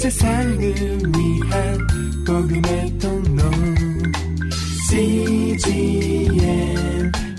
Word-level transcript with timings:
세상을 0.00 0.58
위한 0.58 1.78
복음의 2.26 2.98
통로 2.98 3.42
CGM 4.88 6.32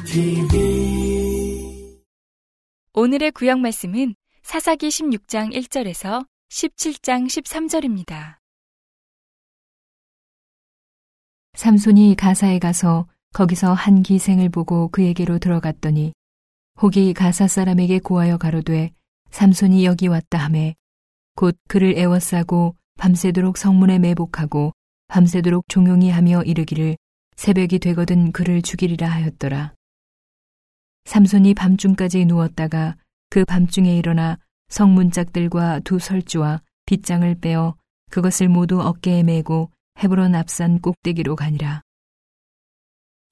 TV 0.06 1.98
오늘의 2.94 3.32
구약 3.32 3.60
말씀은 3.62 4.14
사사기 4.44 4.90
16장 4.90 5.52
1절에서 5.56 6.28
17장 6.52 7.26
13절입니다. 7.26 8.38
삼손이 11.56 12.16
가사에 12.16 12.60
가서 12.60 13.08
거기서 13.34 13.74
한 13.74 14.04
기생을 14.04 14.50
보고 14.50 14.90
그에게로 14.90 15.40
들어갔더니 15.40 16.14
혹이 16.80 17.16
가사 17.16 17.48
사람에게 17.48 17.98
고하여 17.98 18.38
가로되 18.38 18.92
삼손이 19.32 19.84
여기 19.84 20.06
왔다 20.08 20.38
하매 20.38 20.76
곧 21.36 21.58
그를 21.68 21.98
애워싸고 21.98 22.76
밤새도록 22.98 23.58
성문에 23.58 24.00
매복하고 24.00 24.74
밤새도록 25.08 25.66
종용이 25.68 26.10
하며 26.10 26.42
이르기를 26.44 26.98
새벽이 27.36 27.80
되거든 27.80 28.32
그를 28.32 28.62
죽이리라 28.62 29.08
하였더라. 29.08 29.74
삼손이 31.06 31.54
밤중까지 31.56 32.26
누웠다가 32.26 32.96
그 33.30 33.46
밤중에 33.46 33.98
일어나 33.98 34.38
성문짝들과 34.70 35.80
두 35.80 36.00
설주와 36.00 36.62
빗장을 36.86 37.34
빼어 37.36 37.76
그것을 38.12 38.50
모두 38.50 38.82
어깨에 38.82 39.24
메고 39.24 39.72
헤브론 40.00 40.36
앞산 40.36 40.80
꼭대기로 40.80 41.36
가니라. 41.36 41.82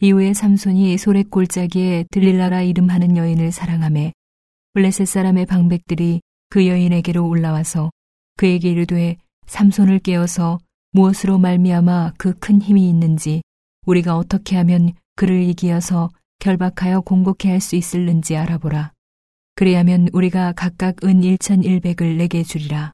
이후에 0.02 0.34
삼손이 0.34 0.98
소렉 0.98 1.30
골짜기에 1.30 2.06
들릴라라 2.12 2.62
이름하는 2.62 3.18
여인을 3.18 3.52
사랑함에 3.52 4.14
블레셋 4.74 5.08
사람의 5.08 5.46
방백들이 5.46 6.22
그 6.50 6.68
여인에게로 6.68 7.28
올라와서 7.28 7.92
그에게 8.38 8.70
이르되 8.72 9.18
삼손을 9.48 10.00
깨어서 10.00 10.60
무엇으로 10.92 11.38
말미암아 11.38 12.14
그 12.18 12.34
큰 12.40 12.62
힘이 12.62 12.90
있는지 12.90 13.42
우리가 13.86 14.18
어떻게 14.18 14.56
하면 14.58 14.94
그를 15.16 15.42
이기어서 15.44 16.10
결박하여 16.40 17.02
공곡해 17.02 17.50
할 17.50 17.62
수 17.62 17.76
있을는지 17.76 18.36
알아보라. 18.38 18.94
그리하면 19.56 20.08
우리가 20.14 20.54
각각 20.54 21.04
은 21.04 21.22
1,100을 21.22 22.18
내게 22.18 22.44
주리라. 22.44 22.94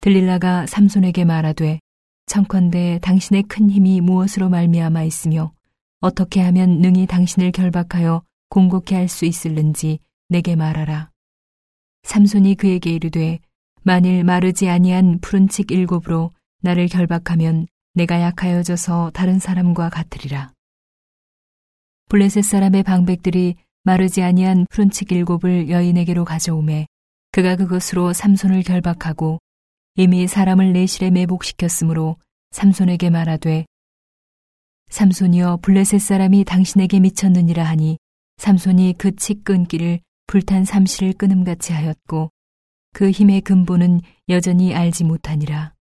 들릴라가 0.00 0.66
삼손에게 0.66 1.24
말하되 1.24 1.78
청컨대 2.26 3.00
당신의 3.02 3.44
큰 3.44 3.68
힘이 3.70 4.00
무엇으로 4.00 4.48
말미암아 4.48 5.02
있으며 5.02 5.52
어떻게 6.00 6.40
하면 6.40 6.80
능히 6.80 7.06
당신을 7.06 7.52
결박하여 7.52 8.22
공곡해 8.48 8.96
할 8.96 9.08
수 9.08 9.24
있을는지 9.26 9.98
내게 10.28 10.56
말하라. 10.56 11.11
삼손이 12.02 12.56
그에게 12.56 12.90
이르되 12.90 13.38
만일 13.82 14.24
마르지 14.24 14.68
아니한 14.68 15.18
푸른 15.20 15.48
칙 15.48 15.70
일곱으로 15.70 16.30
나를 16.60 16.88
결박하면 16.88 17.66
내가 17.94 18.20
약하여져서 18.20 19.10
다른 19.12 19.38
사람과 19.38 19.88
같으리라. 19.90 20.52
블레셋 22.08 22.44
사람의 22.44 22.82
방백들이 22.82 23.56
마르지 23.84 24.22
아니한 24.22 24.66
푸른 24.70 24.90
칙 24.90 25.10
일곱을 25.10 25.70
여인에게로 25.70 26.24
가져오매 26.24 26.86
그가 27.32 27.56
그것으로 27.56 28.12
삼손을 28.12 28.62
결박하고 28.62 29.38
이미 29.96 30.26
사람을 30.26 30.72
내실에 30.72 31.10
매복시켰으므로 31.10 32.16
삼손에게 32.50 33.10
말하되 33.10 33.64
삼손이여 34.90 35.60
블레셋 35.62 36.00
사람이 36.00 36.44
당신에게 36.44 37.00
미쳤느니라 37.00 37.64
하니 37.64 37.98
삼손이 38.36 38.94
그치 38.98 39.34
끊기를 39.42 40.00
불탄 40.32 40.64
삼실을 40.64 41.12
끊음같이 41.12 41.74
하였고 41.74 42.30
그 42.94 43.10
힘의 43.10 43.42
근본은 43.42 44.00
여전히 44.30 44.74
알지 44.74 45.04
못하니라. 45.04 45.74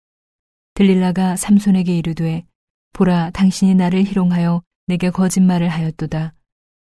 들릴라가 0.73 1.37
삼손에게 1.37 1.97
이르되 1.97 2.43
보라 2.91 3.29
당신이 3.29 3.75
나를 3.75 4.03
희롱하여 4.03 4.61
내게 4.87 5.09
거짓말을 5.09 5.69
하였도다. 5.69 6.33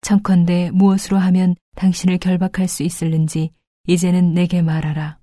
청컨대 0.02 0.72
무엇으로 0.74 1.20
하면 1.20 1.56
당신을 1.76 2.18
결박할 2.18 2.68
수 2.68 2.82
있을는지 2.82 3.52
이제는 3.86 4.34
내게 4.34 4.64
말하라. 4.64 5.20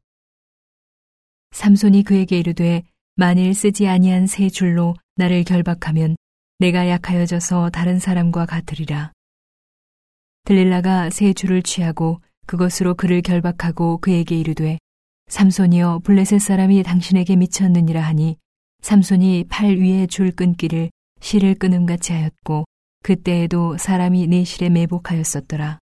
삼손이 1.50 2.04
그에게 2.04 2.38
이르되 2.38 2.84
만일 3.16 3.54
쓰지 3.54 3.88
아니한 3.88 4.28
세 4.28 4.50
줄로 4.50 4.94
나를 5.16 5.42
결박하면 5.42 6.14
내가 6.60 6.88
약하여져서 6.88 7.70
다른 7.70 7.98
사람과 7.98 8.46
같으리라. 8.46 9.10
들릴라가 10.44 11.10
세 11.10 11.32
줄을 11.32 11.60
취하고 11.60 12.20
그것으로 12.46 12.94
그를 12.94 13.22
결박하고 13.22 13.98
그에게 13.98 14.38
이르되 14.38 14.78
삼손이여 15.28 16.00
블레셋 16.04 16.40
사람이 16.40 16.82
당신에게 16.82 17.36
미쳤느니라 17.36 18.00
하니 18.00 18.36
삼손이 18.82 19.46
팔 19.48 19.76
위에 19.76 20.06
줄 20.06 20.30
끊기를 20.30 20.90
실을 21.20 21.54
끊음같이 21.54 22.12
하였고 22.12 22.64
그때에도 23.02 23.76
사람이 23.78 24.26
네 24.28 24.44
실에 24.44 24.68
매복하였었더라. 24.68 25.78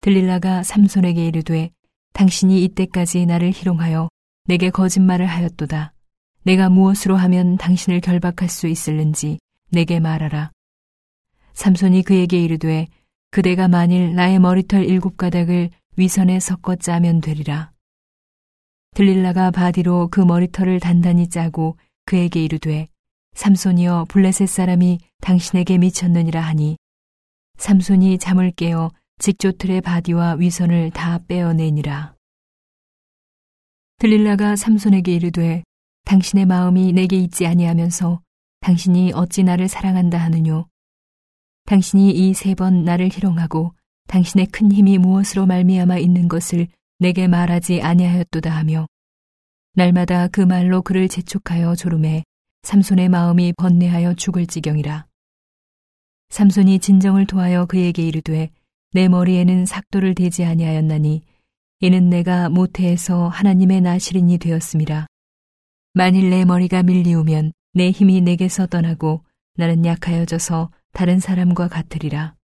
들릴라가 0.00 0.62
삼손에게 0.62 1.26
이르되 1.26 1.70
당신이 2.14 2.62
이때까지 2.64 3.26
나를 3.26 3.52
희롱하여 3.52 4.08
내게 4.46 4.70
거짓말을 4.70 5.26
하였도다. 5.26 5.92
내가 6.44 6.68
무엇으로 6.68 7.16
하면 7.16 7.56
당신을 7.56 8.00
결박할 8.00 8.48
수 8.48 8.66
있을는지 8.66 9.38
내게 9.70 10.00
말하라. 10.00 10.52
삼손이 11.54 12.02
그에게 12.02 12.42
이르되 12.42 12.86
그대가 13.34 13.66
만일 13.66 14.14
나의 14.14 14.38
머리털 14.38 14.84
일곱 14.84 15.16
가닥을 15.16 15.70
위선에 15.96 16.38
섞어 16.38 16.76
짜면 16.76 17.20
되리라. 17.20 17.72
들릴라가 18.94 19.50
바디로 19.50 20.06
그 20.12 20.20
머리털을 20.20 20.78
단단히 20.78 21.28
짜고 21.28 21.76
그에게 22.06 22.44
이르되 22.44 22.86
삼손이여 23.34 24.06
블레셋 24.08 24.48
사람이 24.48 25.00
당신에게 25.20 25.78
미쳤느니라 25.78 26.40
하니 26.40 26.76
삼손이 27.58 28.18
잠을 28.18 28.52
깨어 28.52 28.92
직조틀의 29.18 29.80
바디와 29.80 30.34
위선을 30.34 30.92
다 30.92 31.18
빼어내니라. 31.26 32.14
들릴라가 33.98 34.54
삼손에게 34.54 35.12
이르되 35.12 35.64
당신의 36.04 36.46
마음이 36.46 36.92
내게 36.92 37.16
있지 37.16 37.48
아니하면서 37.48 38.20
당신이 38.60 39.10
어찌 39.12 39.42
나를 39.42 39.66
사랑한다 39.66 40.18
하느뇨. 40.18 40.68
당신이 41.66 42.10
이 42.10 42.30
세 42.30 42.54
번 42.54 42.84
나를 42.84 43.08
희롱하고 43.10 43.72
당신의 44.08 44.46
큰 44.46 44.70
힘이 44.70 44.98
무엇으로 44.98 45.46
말미암아 45.46 45.98
있는 45.98 46.28
것을 46.28 46.68
내게 46.98 47.26
말하지 47.26 47.80
아니하였도다 47.82 48.50
하며 48.50 48.86
날마다 49.74 50.28
그 50.28 50.40
말로 50.42 50.82
그를 50.82 51.08
재촉하여 51.08 51.74
조름해 51.74 52.22
삼손의 52.62 53.08
마음이 53.08 53.54
번뇌하여 53.56 54.14
죽을 54.14 54.46
지경이라. 54.46 55.06
삼손이 56.30 56.78
진정을 56.78 57.26
토하여 57.26 57.66
그에게 57.66 58.06
이르되 58.06 58.50
내 58.92 59.08
머리에는 59.08 59.66
삭도를 59.66 60.14
대지 60.14 60.44
아니하였나니 60.44 61.22
이는 61.80 62.08
내가 62.08 62.48
모태에서 62.48 63.28
하나님의 63.28 63.80
나시린이 63.80 64.38
되었음이라. 64.38 65.06
만일 65.92 66.30
내 66.30 66.44
머리가 66.44 66.82
밀리우면 66.82 67.52
내 67.74 67.90
힘이 67.90 68.20
내게서 68.20 68.66
떠나고 68.66 69.24
나는 69.56 69.84
약하여져서 69.84 70.70
다른 70.94 71.18
사람과 71.18 71.66
같으리라. 71.66 72.36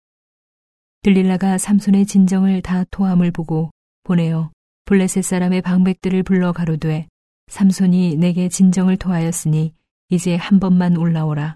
들릴라가 1.02 1.56
삼손의 1.56 2.04
진정을 2.04 2.62
다 2.62 2.82
토함을 2.90 3.30
보고 3.30 3.70
보내어 4.02 4.50
블레셋 4.86 5.22
사람의 5.22 5.62
방백들을 5.62 6.24
불러 6.24 6.52
가로되 6.52 7.06
삼손이 7.46 8.16
내게 8.16 8.48
진정을 8.48 8.96
토하였으니 8.96 9.72
이제 10.08 10.34
한 10.34 10.58
번만 10.58 10.96
올라오라. 10.96 11.54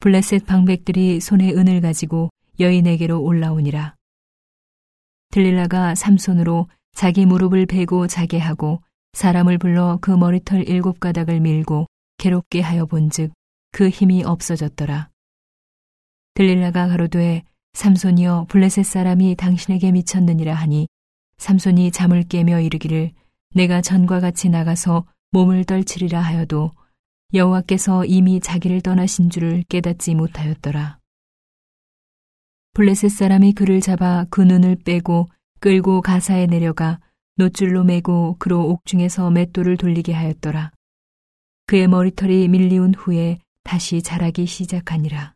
블레셋 0.00 0.44
방백들이 0.44 1.20
손에 1.20 1.52
은을 1.52 1.80
가지고 1.80 2.28
여인에게로 2.60 3.22
올라오니라. 3.22 3.94
들릴라가 5.30 5.94
삼손으로 5.94 6.68
자기 6.92 7.24
무릎을 7.24 7.64
베고 7.64 8.08
자게 8.08 8.38
하고 8.38 8.82
사람을 9.14 9.56
불러 9.56 9.98
그 10.02 10.10
머리털 10.10 10.68
일곱 10.68 11.00
가닥을 11.00 11.40
밀고 11.40 11.86
괴롭게 12.18 12.60
하여 12.60 12.84
본즉 12.84 13.32
그 13.72 13.88
힘이 13.88 14.22
없어졌더라. 14.22 15.13
들릴라가 16.34 16.88
가로되 16.88 17.44
삼손이여 17.74 18.46
블레셋 18.48 18.84
사람이 18.84 19.36
당신에게 19.36 19.92
미쳤느니라 19.92 20.54
하니 20.54 20.88
삼손이 21.38 21.92
잠을 21.92 22.24
깨며 22.24 22.60
이르기를 22.60 23.12
내가 23.54 23.80
전과 23.80 24.20
같이 24.20 24.48
나가서 24.48 25.06
몸을 25.30 25.64
떨치리라 25.64 26.20
하여도 26.20 26.72
여호와께서 27.32 28.04
이미 28.04 28.40
자기를 28.40 28.80
떠나신 28.80 29.30
줄을 29.30 29.64
깨닫지 29.68 30.14
못하였더라. 30.14 30.98
블레셋 32.74 33.10
사람이 33.10 33.52
그를 33.52 33.80
잡아 33.80 34.26
그 34.30 34.40
눈을 34.40 34.76
빼고 34.84 35.28
끌고 35.60 36.00
가사에 36.00 36.46
내려가 36.46 37.00
노줄로 37.36 37.84
매고 37.84 38.36
그로 38.38 38.68
옥중에서 38.70 39.30
맷돌을 39.30 39.76
돌리게 39.76 40.12
하였더라. 40.12 40.72
그의 41.66 41.88
머리털이 41.88 42.48
밀리운 42.48 42.94
후에 42.94 43.38
다시 43.62 44.02
자라기 44.02 44.46
시작하니라. 44.46 45.33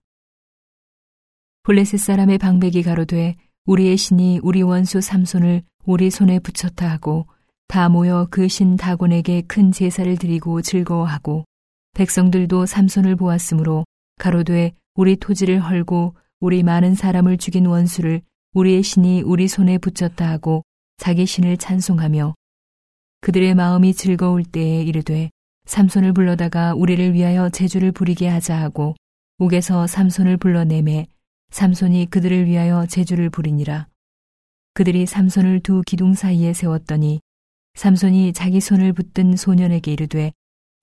블레셋 1.68 2.00
사람의 2.00 2.38
방백이 2.38 2.82
가로되 2.82 3.36
우리의 3.66 3.98
신이 3.98 4.40
우리 4.42 4.62
원수 4.62 5.02
삼손을 5.02 5.60
우리 5.84 6.08
손에 6.10 6.38
붙였다 6.38 6.90
하고 6.90 7.26
다 7.66 7.90
모여 7.90 8.26
그 8.30 8.48
신 8.48 8.78
다곤에게 8.78 9.42
큰 9.42 9.70
제사를 9.70 10.16
드리고 10.16 10.62
즐거워하고 10.62 11.44
백성들도 11.92 12.64
삼손을 12.64 13.16
보았으므로 13.16 13.84
가로되 14.18 14.72
우리 14.94 15.16
토지를 15.16 15.60
헐고 15.60 16.14
우리 16.40 16.62
많은 16.62 16.94
사람을 16.94 17.36
죽인 17.36 17.66
원수를 17.66 18.22
우리의 18.54 18.82
신이 18.82 19.20
우리 19.20 19.46
손에 19.46 19.76
붙였다 19.76 20.26
하고 20.26 20.62
자기 20.96 21.26
신을 21.26 21.58
찬송하며 21.58 22.32
그들의 23.20 23.54
마음이 23.54 23.92
즐거울 23.92 24.42
때에 24.42 24.80
이르되 24.84 25.28
삼손을 25.66 26.14
불러다가 26.14 26.72
우리를 26.72 27.12
위하여 27.12 27.50
제주를 27.50 27.92
부리게 27.92 28.26
하자 28.26 28.58
하고 28.58 28.94
옥에서 29.36 29.86
삼손을 29.86 30.38
불러내매 30.38 31.08
삼손이 31.50 32.06
그들을 32.10 32.46
위하여 32.46 32.86
제주를 32.86 33.30
부리니라. 33.30 33.88
그들이 34.74 35.06
삼손을 35.06 35.60
두 35.60 35.82
기둥 35.82 36.14
사이에 36.14 36.52
세웠더니 36.52 37.20
삼손이 37.74 38.32
자기 38.32 38.60
손을 38.60 38.92
붙든 38.92 39.36
소년에게 39.36 39.92
이르되 39.92 40.32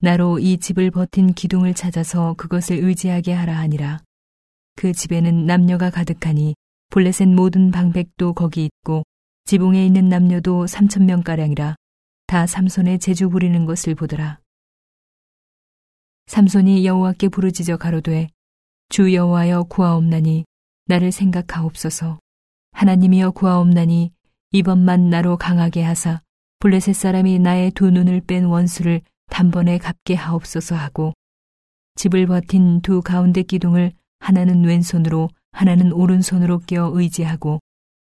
나로 0.00 0.38
이 0.38 0.58
집을 0.58 0.90
버틴 0.90 1.32
기둥을 1.32 1.74
찾아서 1.74 2.34
그것을 2.34 2.76
의지하게 2.82 3.32
하라 3.32 3.56
하니라. 3.56 4.00
그 4.74 4.92
집에는 4.92 5.46
남녀가 5.46 5.90
가득하니 5.90 6.54
볼레셋 6.90 7.28
모든 7.28 7.70
방백도 7.70 8.34
거기 8.34 8.66
있고 8.66 9.02
지붕에 9.46 9.86
있는 9.86 10.08
남녀도 10.08 10.66
삼천 10.66 11.06
명가량이라 11.06 11.76
다 12.26 12.46
삼손의 12.46 12.98
제주 12.98 13.30
부리는 13.30 13.64
것을 13.64 13.94
보더라. 13.94 14.40
삼손이 16.26 16.84
여호와께 16.84 17.28
부르짖어 17.28 17.76
가로되 17.76 18.28
주 18.88 19.14
여호와여 19.14 19.64
구하옵나니 19.64 20.44
나를 20.86 21.12
생각하옵소서. 21.12 22.18
하나님이여 22.72 23.32
구하옵나니 23.32 24.12
이번만 24.52 25.10
나로 25.10 25.36
강하게 25.36 25.82
하사 25.82 26.20
블레셋 26.60 26.94
사람이 26.94 27.38
나의 27.38 27.72
두 27.72 27.90
눈을 27.90 28.20
뺀 28.20 28.44
원수를 28.44 29.00
단번에 29.30 29.78
갚게 29.78 30.14
하옵소서 30.14 30.76
하고 30.76 31.12
집을 31.96 32.26
버틴 32.26 32.80
두 32.82 33.02
가운데 33.02 33.42
기둥을 33.42 33.92
하나는 34.20 34.64
왼손으로 34.64 35.28
하나는 35.52 35.92
오른손으로 35.92 36.60
껴 36.60 36.90
의지하고 36.94 37.60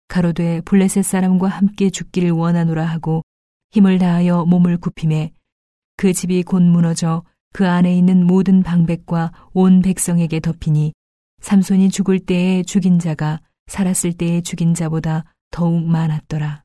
가로되 0.08 0.62
블레셋 0.62 1.04
사람과 1.04 1.48
함께 1.48 1.90
죽기를 1.90 2.32
원하노라 2.32 2.86
하고 2.86 3.24
힘을 3.72 3.98
다하여 3.98 4.46
몸을 4.46 4.78
굽힘에 4.78 5.32
그 5.98 6.14
집이 6.14 6.44
곧 6.44 6.62
무너져 6.62 7.24
그 7.52 7.68
안에 7.68 7.98
있는 7.98 8.26
모든 8.26 8.64
방백과 8.64 9.32
온 9.54 9.82
백성에게 9.82 10.40
덮이니 10.40 10.94
삼손이 11.42 11.90
죽을 11.90 12.20
때에 12.20 12.64
죽인 12.64 13.00
자가 13.00 13.40
살았을 13.68 14.14
때에 14.14 14.42
죽인 14.42 14.74
자보다 14.74 15.24
더욱 15.52 15.84
많았더라. 15.84 16.64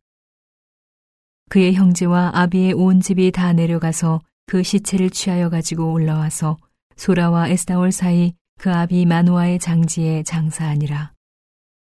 그의 1.51 1.75
형제와 1.75 2.33
아비의 2.35 2.73
온 2.73 3.01
집이 3.01 3.31
다 3.31 3.53
내려가서 3.53 4.21
그 4.47 4.63
시체를 4.63 5.11
취하여 5.11 5.49
가지고 5.49 5.93
올라와서 5.93 6.57
소라와 6.97 7.49
에스타올 7.49 7.93
사이 7.93 8.35
그 8.59 8.73
아비 8.73 9.07
마노아의 9.07 9.59
장지에 9.59 10.23
장사하니라. 10.23 11.13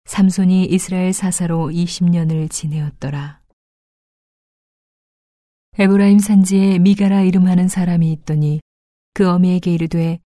삼손이 0.07 0.67
이스라엘 0.67 1.13
사사로 1.13 1.71
20년을 1.71 2.51
지내었더라. 2.51 3.41
에브라임 5.79 6.19
산지에 6.19 6.79
미가라 6.79 7.23
이름하는 7.23 7.69
사람이 7.69 8.13
있더니 8.13 8.61
그 9.13 9.29
어미에게 9.29 9.73
이르되 9.73 10.21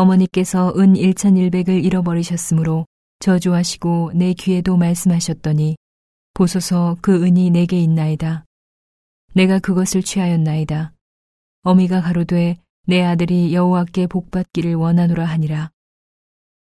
어머니께서 0.00 0.72
은 0.76 0.94
1100을 0.94 1.84
잃어버리셨으므로 1.84 2.86
저주하시고 3.18 4.12
내 4.14 4.32
귀에도 4.32 4.76
말씀하셨더니 4.76 5.76
보소서 6.32 6.96
그 7.02 7.22
은이 7.22 7.50
내게 7.50 7.78
있나이다. 7.80 8.46
내가 9.34 9.58
그것을 9.58 10.02
취하였나이다. 10.02 10.94
어미가 11.64 12.00
가로되 12.00 12.56
내 12.86 13.02
아들이 13.02 13.52
여호와께 13.52 14.06
복받기를 14.06 14.74
원하노라 14.74 15.24
하니라. 15.26 15.70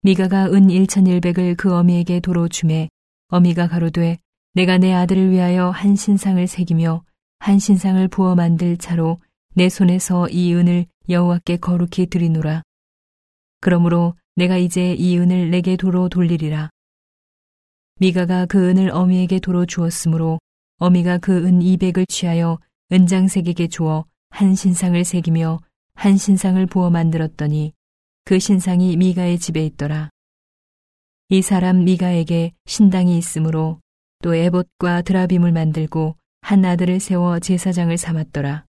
미가가 0.03 0.47
은 0.53 0.69
1100을 0.69 1.57
그 1.57 1.75
어미에게 1.75 2.21
도로 2.21 2.47
주매 2.47 2.89
어미가 3.29 3.67
가로되 3.67 4.19
내가 4.55 4.79
내 4.79 4.93
아들을 4.93 5.31
위하여 5.31 5.71
한 5.71 5.97
신상을 5.97 6.47
새기며 6.47 7.03
한 7.41 7.59
신상을 7.59 8.07
부어 8.09 8.37
만들 8.37 8.77
차로 8.77 9.19
내 9.55 9.69
손에서 9.69 10.29
이 10.29 10.55
은을 10.55 10.87
여호와께 11.09 11.57
거룩히 11.57 12.07
드리노라. 12.07 12.63
그러므로 13.61 14.15
내가 14.35 14.57
이제 14.57 14.95
이 14.95 15.19
은을 15.19 15.51
내게 15.51 15.77
도로 15.77 16.09
돌리리라. 16.09 16.71
미가가 17.99 18.47
그 18.47 18.69
은을 18.69 18.91
어미에게 18.91 19.39
도로 19.41 19.65
주었으므로 19.65 20.39
어미가 20.79 21.19
그은 21.19 21.61
200을 21.61 22.07
취하여 22.09 22.59
은장색에게 22.93 23.69
주어 23.69 24.05
한 24.31 24.55
신상을 24.55 25.03
새기며 25.03 25.61
한 25.95 26.17
신상을 26.19 26.65
부어 26.67 26.91
만들었더니 26.91 27.73
그 28.25 28.39
신상이 28.39 28.97
미가의 28.97 29.39
집에 29.39 29.65
있더라. 29.65 30.11
이 31.31 31.41
사람 31.43 31.85
미가에게 31.85 32.53
신당이 32.67 33.17
있으므로 33.17 33.81
또 34.23 34.35
에봇과 34.35 35.03
드라빔을 35.03 35.53
만들고 35.53 36.17
한 36.43 36.65
아들을 36.65 37.01
세워 37.01 37.39
제사장을 37.39 37.97
삼았더라. 37.97 38.67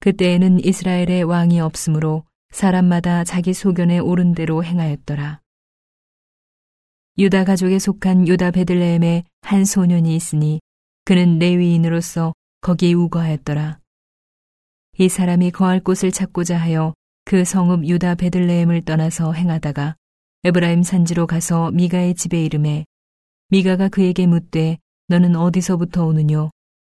그때에는 0.00 0.64
이스라엘의 0.64 1.24
왕이 1.24 1.60
없으므로 1.60 2.24
사람마다 2.50 3.24
자기 3.24 3.54
소견에 3.54 3.98
옳은 3.98 4.34
대로 4.34 4.62
행하였더라. 4.64 5.40
유다 7.18 7.44
가족에 7.44 7.78
속한 7.78 8.28
유다 8.28 8.50
베들레헴에 8.52 9.24
한 9.42 9.64
소년이 9.64 10.14
있으니 10.14 10.60
그는 11.04 11.38
레위인으로서 11.38 12.34
거기 12.60 12.94
우거하였더라. 12.94 13.78
이 14.98 15.08
사람이 15.08 15.50
거할 15.50 15.80
곳을 15.80 16.12
찾고자 16.12 16.56
하여 16.56 16.94
그 17.24 17.44
성읍 17.44 17.86
유다 17.86 18.16
베들레헴을 18.16 18.82
떠나서 18.82 19.32
행하다가 19.32 19.96
에브라임 20.44 20.82
산지로 20.82 21.26
가서 21.26 21.70
미가의 21.70 22.14
집에 22.14 22.44
이름에 22.44 22.84
미가가 23.48 23.88
그에게 23.88 24.26
묻되 24.26 24.78
너는 25.08 25.36
어디서부터 25.36 26.06
오느뇨? 26.06 26.50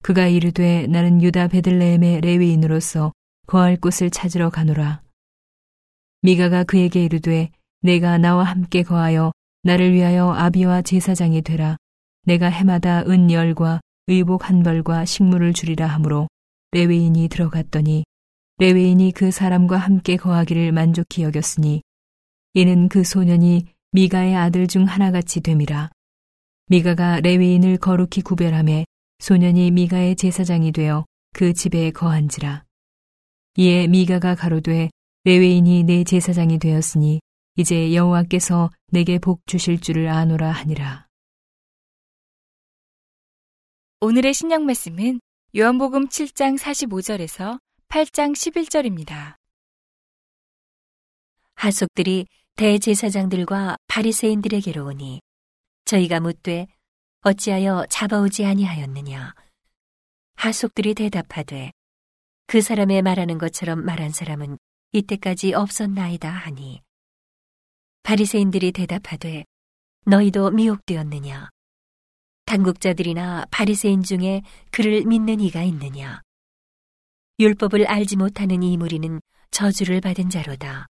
그가 0.03 0.27
이르되 0.27 0.87
나는 0.89 1.23
유다 1.23 1.49
베들레헴의 1.49 2.21
레위인으로서 2.21 3.13
거할 3.47 3.77
곳을 3.77 4.11
찾으러 4.11 4.51
가노라. 4.51 5.03
미가가 6.25 6.63
그에게 6.63 7.05
이르되 7.05 7.51
내가 7.81 8.17
나와 8.17 8.45
함께 8.45 8.85
거하여 8.85 9.33
나를 9.65 9.93
위하여 9.93 10.33
아비와 10.33 10.83
제사장이 10.83 11.43
되라. 11.43 11.77
내가 12.25 12.47
해마다 12.47 13.03
은 13.03 13.33
열과 13.33 13.81
의복 14.07 14.49
한 14.49 14.63
벌과 14.63 15.05
식물을 15.05 15.53
주리라 15.53 15.89
하므로 15.89 16.29
레웨인이 16.71 17.29
들어갔더니 17.29 18.05
레웨인이 18.59 19.11
그 19.13 19.33
사람과 19.33 19.77
함께 19.77 20.17
거하기를 20.17 20.71
만족히 20.71 21.25
여겼으니 21.25 21.83
이는 22.55 22.89
그 22.89 23.03
소년이 23.03 23.67
미가의 23.91 24.37
아들 24.37 24.69
중 24.69 24.85
하나같이 24.85 25.41
됨이라. 25.41 25.91
미가가 26.69 27.19
레웨인을 27.21 27.79
거룩히 27.79 28.23
구별함에 28.23 28.87
소년이 29.19 29.73
미가의 29.73 30.15
제사장이 30.15 30.71
되어 30.71 31.05
그 31.35 31.53
집에 31.53 31.91
거한지라. 31.91 32.65
이에 33.57 33.89
미가가 33.89 34.37
가로되 34.37 34.91
레웨인이 35.25 35.85
내 35.85 36.03
제사장이 36.03 36.59
되었으니 36.59 37.21
이제 37.55 37.95
여호와께서 37.95 38.71
내게 38.89 39.21
복 39.21 39.47
주실 39.47 39.81
줄을 39.81 40.09
아노라 40.09 40.51
하니라. 40.51 41.07
오늘의 44.01 44.35
신약 44.35 44.63
말씀은 44.63 45.21
요한복음 45.57 46.09
7장 46.09 46.59
45절에서 46.59 47.61
8장 47.87 48.33
11절입니다. 48.33 49.37
하속들이 51.55 52.27
대제사장들과 52.57 53.77
바리새인들에게로 53.87 54.87
오니 54.87 55.21
저희가 55.85 56.19
묻되 56.19 56.67
어찌하여 57.21 57.87
잡아오지 57.89 58.45
아니하였느냐 58.45 59.35
하속들이 60.35 60.95
대답하되 60.95 61.71
그 62.49 62.61
사람의 62.61 63.03
말하는 63.03 63.39
것처럼 63.39 63.85
말한 63.85 64.11
사람은 64.11 64.59
이때까지 64.93 65.55
없었나이다 65.55 66.29
하니 66.31 66.83
바리새인들이 68.03 68.73
대답하되 68.73 69.45
너희도 70.05 70.51
미혹되었느냐? 70.51 71.49
당국자들이나 72.45 73.47
바리새인 73.51 74.03
중에 74.03 74.43
그를 74.71 75.05
믿는 75.07 75.41
이가 75.41 75.63
있느냐? 75.63 76.21
율법을 77.39 77.87
알지 77.87 78.17
못하는 78.17 78.63
이 78.63 78.77
무리는 78.77 79.21
저주를 79.51 80.03
받은 80.03 80.29
자로다. 80.29 80.87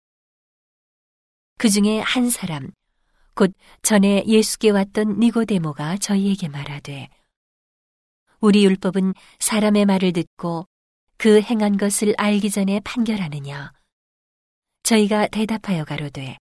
그 1.57 1.69
중에 1.69 1.99
한 1.99 2.31
사람 2.31 2.71
곧 3.35 3.53
전에 3.83 4.23
예수께 4.27 4.71
왔던 4.71 5.19
니고데모가 5.19 5.97
저희에게 5.99 6.49
말하되 6.49 7.09
우리 8.41 8.65
율법은 8.65 9.15
사람의 9.41 9.87
말을 9.87 10.13
듣고 10.13 10.67
그 11.17 11.41
행한 11.41 11.77
것을 11.79 12.15
알기 12.17 12.51
전에 12.51 12.79
판결하느냐 12.81 13.73
저희가 14.89 15.27
대답하여 15.29 15.85
가로되 15.85 16.39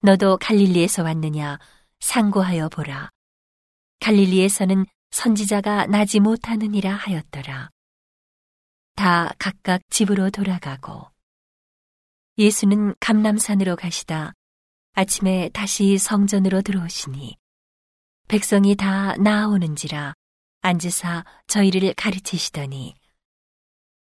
너도 0.00 0.36
갈릴리에서 0.38 1.04
왔느냐? 1.04 1.60
상고하여 2.00 2.70
보라. 2.70 3.08
갈릴리에서는 4.00 4.84
선지자가 5.12 5.86
나지 5.86 6.18
못하느니라 6.18 6.92
하였더라. 6.92 7.70
다 8.96 9.32
각각 9.38 9.80
집으로 9.90 10.30
돌아가고 10.30 11.06
예수는 12.36 12.96
감남산으로 12.98 13.76
가시다 13.76 14.32
아침에 14.94 15.48
다시 15.50 15.98
성전으로 15.98 16.62
들어오시니 16.62 17.36
백성이 18.26 18.74
다 18.74 19.14
나아오는지라 19.18 20.14
앉으사 20.62 21.24
저희를 21.46 21.94
가르치시더니 21.94 22.96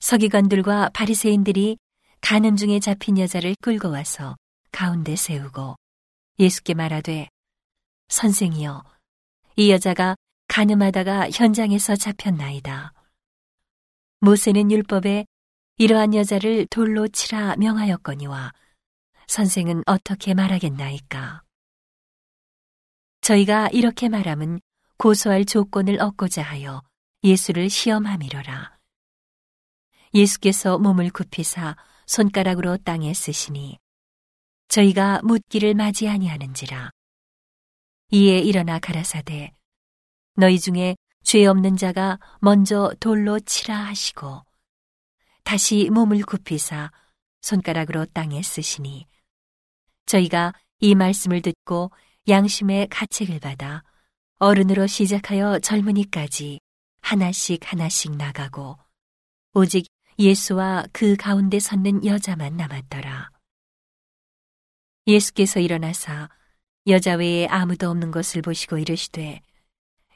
서기관들과 0.01 0.89
바리새인들이 0.93 1.77
가늠 2.23 2.55
중에 2.55 2.79
잡힌 2.79 3.17
여자를 3.17 3.53
끌고 3.59 3.91
와서 3.91 4.37
가운데 4.71 5.17
세우고 5.17 5.75
예수께 6.39 6.73
말하되 6.73 7.27
선생이여 8.07 8.81
이 9.57 9.69
여자가 9.69 10.15
가늠하다가 10.47 11.31
현장에서 11.31 11.97
잡혔나이다. 11.97 12.93
모세는 14.21 14.71
율법에 14.71 15.25
이러한 15.77 16.15
여자를 16.15 16.65
돌로 16.67 17.09
치라 17.09 17.57
명하였거니와 17.57 18.53
선생은 19.27 19.83
어떻게 19.85 20.33
말하겠나이까? 20.33 21.43
저희가 23.19 23.67
이렇게 23.73 24.07
말함은 24.07 24.61
고소할 24.97 25.43
조건을 25.43 26.01
얻고자 26.01 26.41
하여 26.41 26.83
예수를 27.21 27.69
시험함이로라. 27.69 28.77
예수께서 30.13 30.77
몸을 30.77 31.09
굽히사 31.09 31.75
손가락으로 32.05 32.77
땅에 32.77 33.13
쓰시니 33.13 33.77
저희가 34.67 35.21
묻기를 35.23 35.73
맞이 35.75 36.07
아니하는지라. 36.07 36.89
이에 38.11 38.39
일어나 38.39 38.79
가라사대 38.79 39.53
너희 40.35 40.59
중에 40.59 40.95
죄 41.23 41.45
없는 41.45 41.77
자가 41.77 42.19
먼저 42.41 42.91
돌로 42.99 43.39
치라 43.39 43.75
하시고 43.75 44.43
다시 45.43 45.89
몸을 45.89 46.23
굽히사 46.23 46.91
손가락으로 47.41 48.05
땅에 48.05 48.41
쓰시니 48.41 49.07
저희가 50.05 50.53
이 50.79 50.95
말씀을 50.95 51.41
듣고 51.41 51.91
양심의 52.27 52.87
가책을 52.89 53.39
받아 53.39 53.83
어른으로 54.39 54.87
시작하여 54.87 55.59
젊은이까지 55.59 56.59
하나씩 57.01 57.71
하나씩 57.71 58.15
나가고 58.15 58.77
오직 59.53 59.87
예수와 60.19 60.85
그 60.91 61.15
가운데 61.15 61.59
섰는 61.59 62.05
여자만 62.05 62.57
남았더라. 62.57 63.31
예수께서 65.07 65.59
일어나사 65.59 66.29
여자 66.87 67.15
외에 67.15 67.47
아무도 67.47 67.89
없는 67.89 68.11
것을 68.11 68.41
보시고 68.41 68.77
이르시되 68.77 69.41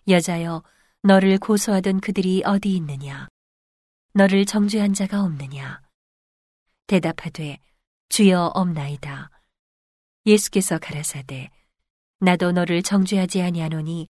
여자여 0.07 0.63
너를 1.03 1.37
고소하던 1.37 1.99
그들이 1.99 2.43
어디 2.45 2.75
있느냐? 2.75 3.27
너를 4.13 4.45
정죄한 4.45 4.93
자가 4.93 5.23
없느냐? 5.23 5.81
대답하되 6.87 7.59
주여 8.09 8.51
없나이다. 8.53 9.29
예수께서 10.25 10.77
가라사대 10.77 11.49
나도 12.19 12.51
너를 12.51 12.81
정죄하지 12.81 13.41
아니하노니 13.41 14.07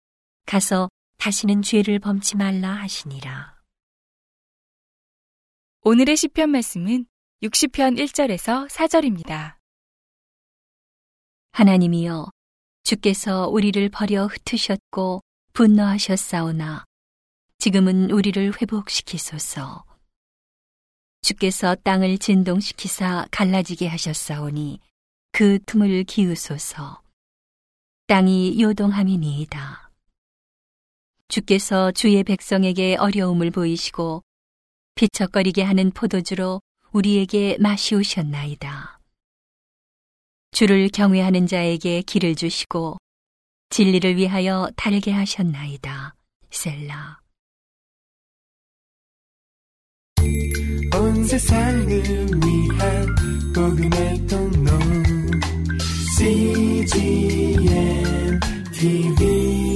가서 0.47 0.89
다시는 1.19 1.63
죄를 1.63 1.99
범치 1.99 2.37
말라 2.37 2.73
하시니라 2.73 3.60
오늘의 5.83 6.15
시편 6.15 6.51
말씀은 6.51 7.07
60편 7.43 7.99
1절에서 7.99 8.69
4절입니다. 8.69 9.57
하나님이여 11.53 12.31
주께서 12.85 13.49
우리를 13.49 13.89
버려 13.89 14.27
흩으셨고 14.27 15.23
분노하셨사오나 15.55 16.85
지금은 17.57 18.11
우리를 18.11 18.61
회복시키소서. 18.61 19.87
주께서 21.23 21.75
땅을 21.77 22.19
진동시키사 22.19 23.29
갈라지게 23.31 23.87
하셨사오니 23.87 24.81
그 25.33 25.59
틈을 25.65 26.05
기우소서. 26.05 27.01
땅이 28.07 28.61
요동함이니이다. 28.61 29.91
주께서 31.29 31.91
주의 31.93 32.23
백성에게 32.23 32.97
어려움을 32.97 33.51
보이시고 33.51 34.23
비척거리게 34.94 35.62
하는 35.62 35.90
포도주로 35.90 36.61
우리에게 36.92 37.56
마시우셨나이다. 37.59 39.00
주를 40.52 40.88
경외하는 40.88 41.47
자에게 41.47 42.02
길을 42.02 42.35
주시고 42.35 42.99
진리를 43.70 44.16
위하여 44.16 44.68
달게 44.76 45.12
하셨나이다. 45.12 46.14
셀라. 46.50 47.20
온 50.92 51.25
세상을 51.25 51.87
위한 51.87 53.06
복음의 53.54 54.26
통로 54.26 54.70
CGM 56.18 57.61
TV 58.73 59.70